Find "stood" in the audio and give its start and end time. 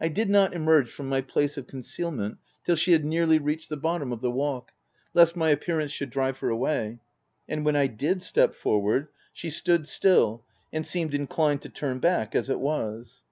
9.50-9.86